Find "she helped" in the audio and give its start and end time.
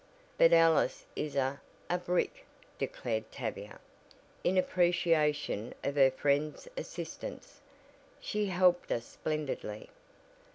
8.19-8.91